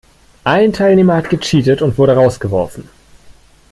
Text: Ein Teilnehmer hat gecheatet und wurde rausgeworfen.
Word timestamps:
Ein 0.45 0.73
Teilnehmer 0.73 1.15
hat 1.17 1.29
gecheatet 1.29 1.83
und 1.83 1.99
wurde 1.99 2.15
rausgeworfen. 2.15 2.89